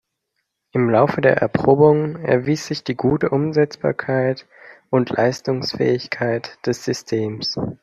[0.71, 4.47] Im Laufe der Erprobungen erwies sich die gute Umsetzbarkeit
[4.89, 7.55] und Leistungsfähigkeit des Systems.